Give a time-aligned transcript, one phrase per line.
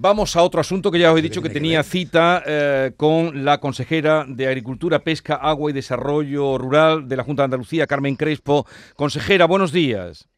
[0.00, 3.58] Vamos a otro asunto que ya os he dicho que tenía cita eh, con la
[3.58, 8.64] consejera de Agricultura, Pesca, Agua y Desarrollo Rural de la Junta de Andalucía, Carmen Crespo.
[8.94, 10.28] Consejera, buenos días.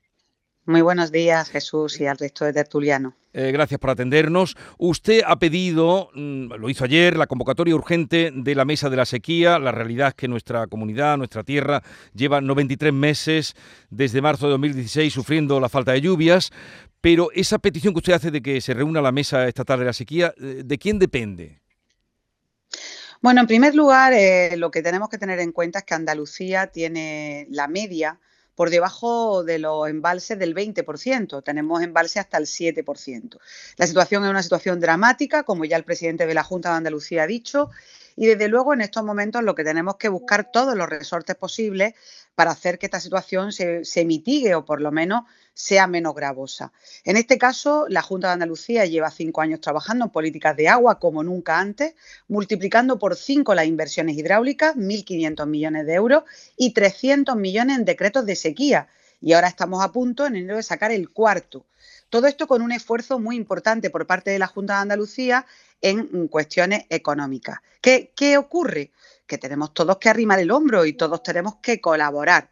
[0.65, 3.15] Muy buenos días, Jesús, y al resto de tertuliano.
[3.33, 4.57] Eh, gracias por atendernos.
[4.79, 9.05] Usted ha pedido, mm, lo hizo ayer, la convocatoria urgente de la Mesa de la
[9.05, 9.59] Sequía.
[9.59, 11.83] La realidad es que nuestra comunidad, nuestra tierra,
[12.15, 13.55] lleva 93 meses
[13.91, 16.51] desde marzo de 2016 sufriendo la falta de lluvias.
[17.01, 19.93] Pero esa petición que usted hace de que se reúna la Mesa Estatal de la
[19.93, 21.61] Sequía, eh, ¿de quién depende?
[23.23, 26.69] Bueno, en primer lugar, eh, lo que tenemos que tener en cuenta es que Andalucía
[26.69, 28.19] tiene la media
[28.55, 31.43] por debajo de los embalses del 20%.
[31.43, 33.39] Tenemos embalses hasta el 7%.
[33.77, 37.23] La situación es una situación dramática, como ya el presidente de la Junta de Andalucía
[37.23, 37.71] ha dicho,
[38.17, 41.95] y desde luego en estos momentos lo que tenemos que buscar todos los resortes posibles
[42.35, 45.23] para hacer que esta situación se, se mitigue o por lo menos
[45.55, 46.73] sea menos gravosa.
[47.05, 50.99] En este caso, la Junta de Andalucía lleva cinco años trabajando en políticas de agua
[50.99, 51.95] como nunca antes,
[52.29, 56.25] multiplicando por cinco las inversiones hidráulicas, 1.500 millones de euros
[56.57, 58.89] y 300 millones en decretos de sequía.
[59.21, 61.67] Y ahora estamos a punto en enero de sacar el cuarto.
[62.11, 65.47] Todo esto con un esfuerzo muy importante por parte de la Junta de Andalucía
[65.81, 67.61] en cuestiones económicas.
[67.81, 68.91] ¿Qué, qué ocurre?
[69.27, 72.51] Que tenemos todos que arrimar el hombro y todos tenemos que colaborar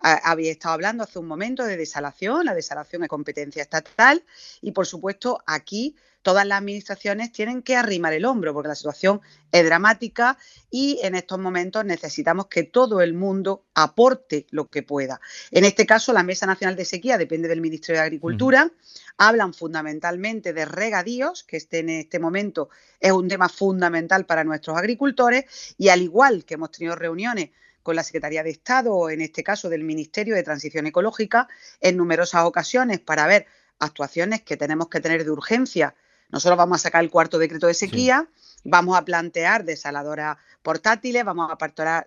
[0.00, 4.22] había estado hablando hace un momento de desalación, la desalación es competencia estatal
[4.60, 9.20] y por supuesto aquí todas las administraciones tienen que arrimar el hombro porque la situación
[9.50, 10.36] es dramática
[10.70, 15.20] y en estos momentos necesitamos que todo el mundo aporte lo que pueda.
[15.50, 18.70] En este caso, la Mesa Nacional de Sequía depende del Ministerio de Agricultura.
[19.16, 22.68] Hablan fundamentalmente de regadíos, que este, en este momento
[23.00, 27.50] es un tema fundamental para nuestros agricultores y al igual que hemos tenido reuniones
[27.88, 31.48] con la Secretaría de Estado, o en este caso del Ministerio de Transición Ecológica,
[31.80, 33.46] en numerosas ocasiones para ver
[33.78, 35.94] actuaciones que tenemos que tener de urgencia.
[36.28, 38.28] Nosotros vamos a sacar el cuarto decreto de sequía,
[38.62, 42.06] vamos a plantear desaladoras portátiles, vamos a,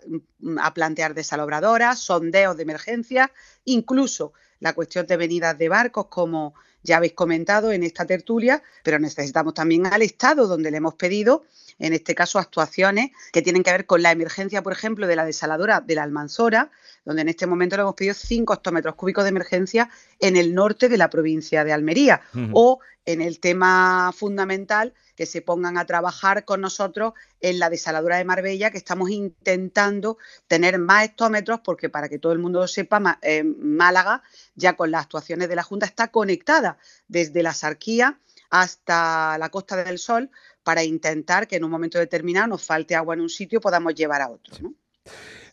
[0.59, 3.31] a plantear desalobradoras, sondeos de emergencia,
[3.65, 6.53] incluso la cuestión de venidas de barcos, como
[6.83, 11.43] ya habéis comentado en esta tertulia, pero necesitamos también al Estado, donde le hemos pedido
[11.79, 15.25] en este caso actuaciones que tienen que ver con la emergencia, por ejemplo, de la
[15.25, 16.69] desaladora de la Almanzora,
[17.05, 19.89] donde en este momento le hemos pedido 5 hectómetros cúbicos de emergencia
[20.19, 22.21] en el norte de la provincia de Almería,
[22.53, 28.17] o en el tema fundamental que se pongan a trabajar con nosotros en la desaladora
[28.17, 32.67] de Marbella, que estamos intentando tener más hectómetros, porque para que todo el mundo lo
[32.67, 34.23] sepa, eh, Málaga,
[34.55, 36.70] ya con las actuaciones de la Junta, está conectada
[37.07, 40.29] desde la Sarquía hasta la Costa del Sol
[40.63, 43.95] para intentar que en un momento determinado nos falte agua en un sitio y podamos
[43.95, 44.73] llevar a otro.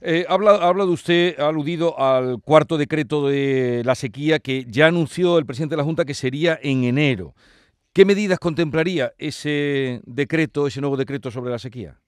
[0.01, 4.87] Eh, habla, habla de usted, ha aludido al cuarto decreto de la sequía que ya
[4.87, 7.35] anunció el presidente de la Junta que sería en enero.
[7.93, 12.00] ¿Qué medidas contemplaría ese decreto, ese nuevo decreto sobre la sequía?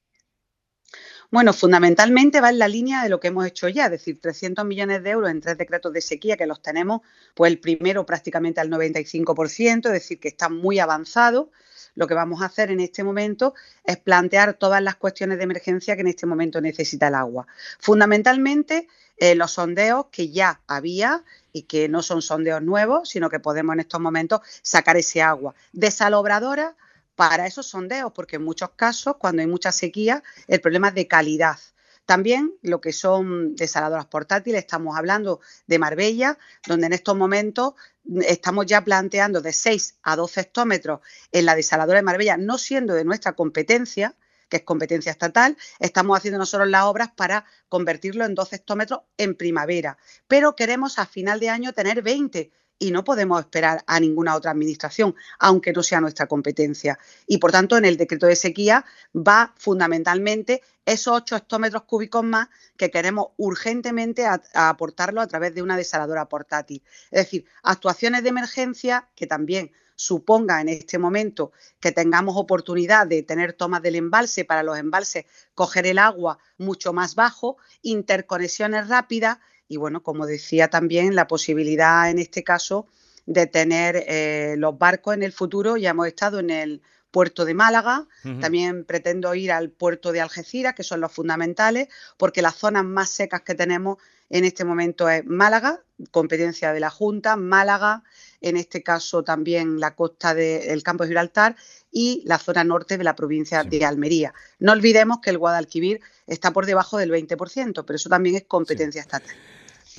[1.31, 4.65] Bueno, fundamentalmente va en la línea de lo que hemos hecho ya, es decir, 300
[4.65, 7.03] millones de euros en tres decretos de sequía que los tenemos,
[7.35, 11.53] pues el primero prácticamente al 95%, es decir, que está muy avanzado.
[11.95, 13.55] Lo que vamos a hacer en este momento
[13.85, 17.47] es plantear todas las cuestiones de emergencia que en este momento necesita el agua.
[17.79, 23.39] Fundamentalmente, eh, los sondeos que ya había y que no son sondeos nuevos, sino que
[23.39, 25.55] podemos en estos momentos sacar ese agua.
[25.73, 26.75] Desalobradora
[27.21, 31.07] para esos sondeos, porque en muchos casos, cuando hay mucha sequía, el problema es de
[31.07, 31.59] calidad.
[32.07, 37.75] También lo que son desaladoras portátiles, estamos hablando de Marbella, donde en estos momentos
[38.23, 42.95] estamos ya planteando de 6 a 12 hectómetros en la desaladora de Marbella, no siendo
[42.95, 44.17] de nuestra competencia,
[44.49, 49.35] que es competencia estatal, estamos haciendo nosotros las obras para convertirlo en 12 hectómetros en
[49.35, 54.35] primavera, pero queremos a final de año tener 20 y no podemos esperar a ninguna
[54.35, 56.99] otra administración, aunque no sea nuestra competencia.
[57.27, 62.49] Y por tanto, en el decreto de sequía va fundamentalmente esos 8 hectómetros cúbicos más
[62.77, 66.83] que queremos urgentemente aportarlo a través de una desaladora portátil.
[67.11, 73.23] Es decir, actuaciones de emergencia que también suponga en este momento que tengamos oportunidad de
[73.23, 79.39] tener tomas del embalse para los embalses coger el agua mucho más bajo, interconexiones rápidas
[79.71, 82.89] y bueno, como decía también, la posibilidad en este caso
[83.25, 85.77] de tener eh, los barcos en el futuro.
[85.77, 86.83] Ya hemos estado en el
[87.13, 88.07] puerto de Málaga,
[88.41, 91.87] también pretendo ir al puerto de Algeciras, que son los fundamentales,
[92.17, 96.91] porque las zonas más secas que tenemos en este momento es Málaga, competencia de la
[96.91, 98.03] Junta, Málaga,
[98.41, 101.57] en este caso también la costa del campo de Gibraltar
[101.93, 104.33] y la zona norte de la provincia de Almería.
[104.59, 109.01] No olvidemos que el Guadalquivir está por debajo del 20%, pero eso también es competencia
[109.01, 109.35] estatal.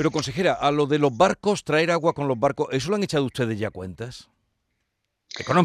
[0.01, 3.03] Pero consejera, a lo de los barcos, traer agua con los barcos, ¿eso lo han
[3.03, 4.29] echado ustedes ya cuentas?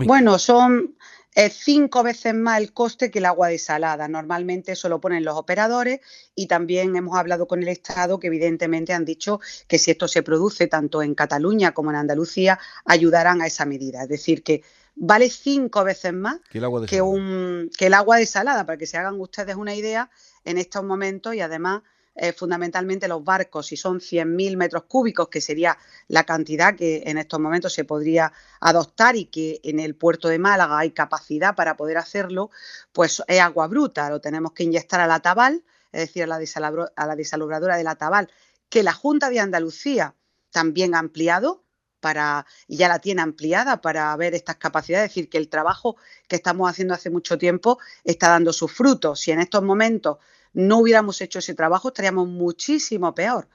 [0.04, 0.94] Bueno, son
[1.34, 4.08] es cinco veces más el coste que el agua desalada.
[4.08, 6.00] Normalmente eso lo ponen los operadores
[6.34, 10.22] y también hemos hablado con el Estado que evidentemente han dicho que si esto se
[10.22, 14.02] produce tanto en Cataluña como en Andalucía ayudarán a esa medida.
[14.02, 14.62] Es decir, que
[14.96, 18.86] vale cinco veces más que el agua que, un, que el agua desalada, para que
[18.86, 20.10] se hagan ustedes una idea
[20.44, 21.80] en estos momentos y además
[22.16, 25.76] eh, fundamentalmente los barcos, si son 100.000 metros cúbicos, que sería
[26.08, 30.38] la cantidad que en estos momentos se podría adoptar y que en el puerto de
[30.38, 32.50] Málaga hay capacidad para poder hacerlo,
[32.92, 36.90] pues es agua bruta, lo tenemos que inyectar a la Tabal, es decir, a la,
[36.96, 38.30] a la desalubradora de la Tabal,
[38.68, 40.14] que la Junta de Andalucía
[40.50, 41.66] también ha ampliado,
[42.00, 45.96] para, ya la tiene ampliada para ver estas capacidades, es decir, que el trabajo
[46.28, 49.20] que estamos haciendo hace mucho tiempo está dando sus frutos.
[49.20, 50.18] Si en estos momentos
[50.52, 53.48] no hubiéramos hecho ese trabajo, estaríamos muchísimo peor.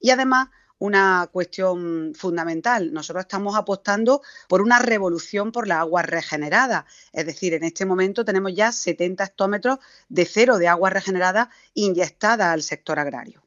[0.00, 0.48] Y además,
[0.78, 2.92] una cuestión fundamental.
[2.92, 6.86] Nosotros estamos apostando por una revolución por la agua regenerada.
[7.12, 9.78] Es decir, en este momento tenemos ya 70 hectómetros
[10.08, 13.42] de cero de agua regenerada inyectada al sector agrario.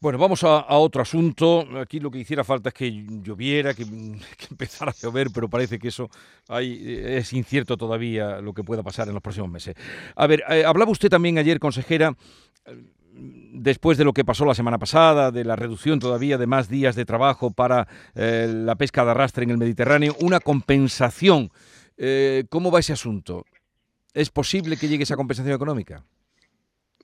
[0.00, 1.66] Bueno, vamos a, otro asunto.
[1.80, 2.90] Aquí lo que hiciera falta es que
[3.22, 3.82] lloviera, que,
[4.50, 6.10] empezara a llover, pero parece que eso
[6.60, 9.74] eh, es incierto todavía lo que pueda pasar en los próximos meses.
[10.14, 12.14] A ver, eh, hablaba usted también ayer, consejera,
[13.14, 16.96] después de lo que pasó la semana pasada, de la reducción todavía de más días
[16.96, 21.50] de trabajo para eh, la pesca de arrastre en el Mediterráneo, una compensación.
[22.50, 23.44] ¿Cómo va ese asunto?
[24.12, 26.04] ¿Es posible que llegue esa compensación económica?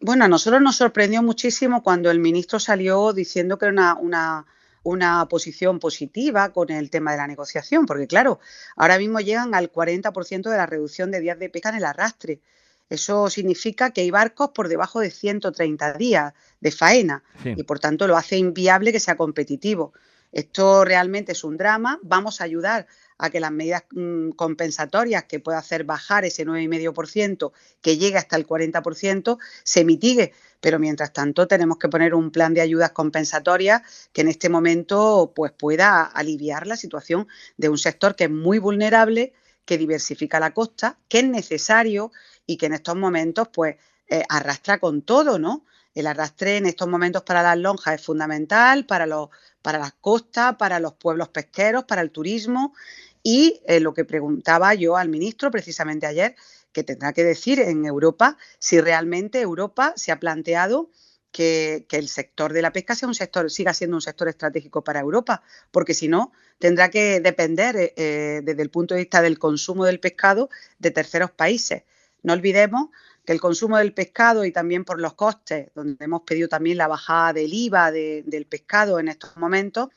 [0.03, 4.47] Bueno, a nosotros nos sorprendió muchísimo cuando el ministro salió diciendo que era una,
[4.83, 8.41] una, posición positiva con el tema de la negociación, porque claro,
[8.77, 12.41] ahora mismo llegan al 40% de la reducción de días de pesca en el arrastre.
[12.89, 18.07] Eso significa que hay barcos por debajo de 130 días de faena y por tanto
[18.09, 19.93] lo hace inviable que sea competitivo.
[20.33, 21.99] Esto realmente es un drama.
[22.03, 22.87] Vamos a ayudar
[23.19, 28.37] a que las medidas mm, compensatorias que pueda hacer bajar ese 9,5%, que llegue hasta
[28.37, 30.33] el 40%, se mitigue.
[30.61, 33.83] Pero mientras tanto tenemos que poner un plan de ayudas compensatorias
[34.13, 38.59] que en este momento pues, pueda aliviar la situación de un sector que es muy
[38.59, 39.35] vulnerable,
[39.65, 42.13] que diversifica la costa, que es necesario
[42.47, 43.77] y que en estos momentos pues
[44.09, 45.65] eh, arrastra con todo, ¿no?
[45.95, 49.29] El arrastre en estos momentos para las lonjas es fundamental, para, los,
[49.63, 52.75] para las costas, para los pueblos pesqueros, para el turismo
[53.23, 56.35] y eh, lo que preguntaba yo al ministro precisamente ayer,
[56.73, 60.91] que tendrá que decir en Europa si realmente Europa se ha planteado
[61.33, 65.01] que, el sector de la pesca sea un sector, siga siendo un sector estratégico para
[65.01, 69.39] Europa, porque si no, tendrá que depender eh, eh, desde el punto de vista del
[69.39, 71.85] consumo del pescado de terceros países.
[72.23, 72.91] No olvidemos
[73.25, 76.89] que el consumo del pescado y también por los costes, donde hemos pedido también la
[76.89, 79.89] bajada del IVA del pescado en estos momentos,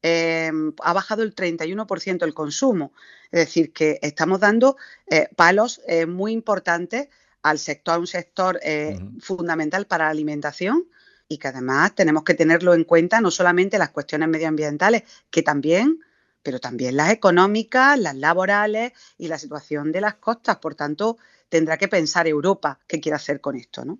[0.00, 2.92] Em, ha bajado el 31% el consumo.
[3.32, 4.76] Es decir, que estamos dando
[5.06, 7.08] eh, palos eh, muy importantes
[7.42, 10.88] al sector, un sector eh, fundamental para la alimentación
[11.28, 16.00] y que además tenemos que tenerlo en cuenta no solamente las cuestiones medioambientales, que también,
[16.42, 20.58] pero también las económicas, las laborales y la situación de las costas.
[20.58, 23.98] Por tanto, tendrá que pensar Europa qué quiere hacer con esto, ¿no?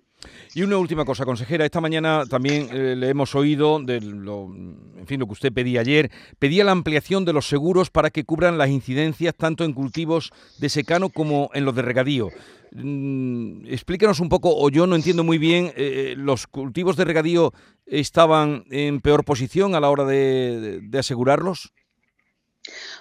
[0.53, 1.63] Y una última cosa, consejera.
[1.63, 5.79] Esta mañana también eh, le hemos oído de lo, en fin, lo que usted pedía
[5.79, 6.11] ayer.
[6.39, 10.69] Pedía la ampliación de los seguros para que cubran las incidencias tanto en cultivos de
[10.69, 12.29] secano como en los de regadío.
[12.71, 17.05] Mm, explíquenos un poco, o yo no entiendo muy bien, eh, eh, ¿los cultivos de
[17.05, 17.53] regadío
[17.85, 21.71] estaban en peor posición a la hora de asegurarlos?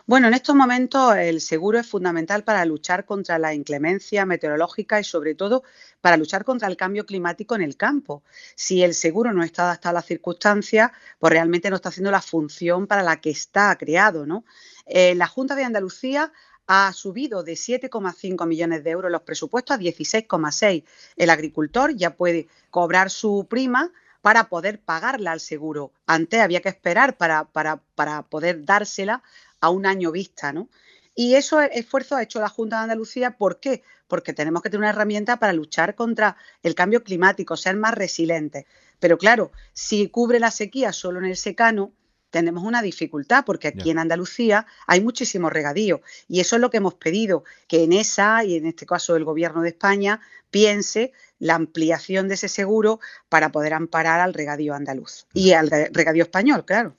[0.07, 5.05] Bueno, en estos momentos el seguro es fundamental para luchar contra la inclemencia meteorológica y
[5.05, 5.63] sobre todo
[6.01, 8.23] para luchar contra el cambio climático en el campo.
[8.55, 12.23] Si el seguro no está adaptado a las circunstancias, pues realmente no está haciendo la
[12.23, 14.27] función para la que está creado.
[14.27, 14.45] ¿no?
[14.87, 16.33] Eh, la Junta de Andalucía
[16.67, 20.85] ha subido de 7,5 millones de euros los presupuestos a 16,6.
[21.17, 25.93] El agricultor ya puede cobrar su prima para poder pagarla al seguro.
[26.07, 29.23] Antes había que esperar para, para, para poder dársela
[29.61, 30.69] a un año vista, ¿no?
[31.15, 33.37] Y eso esfuerzo ha hecho la Junta de Andalucía.
[33.37, 33.83] ¿Por qué?
[34.07, 38.67] Porque tenemos que tener una herramienta para luchar contra el cambio climático, ser más resilientes.
[39.01, 41.93] Pero claro, si cubre la sequía solo en el secano,
[42.31, 46.77] tenemos una dificultad porque aquí en Andalucía hay muchísimo regadío y eso es lo que
[46.77, 51.55] hemos pedido, que en esa y en este caso el Gobierno de España piense la
[51.55, 56.97] ampliación de ese seguro para poder amparar al regadío andaluz y al regadío español, claro.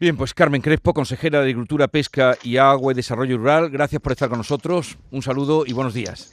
[0.00, 4.12] Bien, pues Carmen Crespo, consejera de Agricultura, Pesca y Agua y Desarrollo Rural, gracias por
[4.12, 4.96] estar con nosotros.
[5.10, 6.32] Un saludo y buenos días.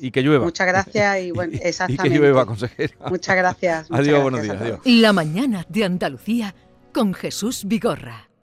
[0.00, 0.46] Y que llueva.
[0.46, 2.08] Muchas gracias y bueno, exactamente.
[2.08, 2.94] y que llueva, consejera.
[3.10, 3.86] Muchas gracias.
[3.90, 4.58] adiós, buenos días.
[4.58, 4.80] Adiós.
[4.86, 6.54] La mañana de Andalucía
[6.94, 8.25] con Jesús Vigorra.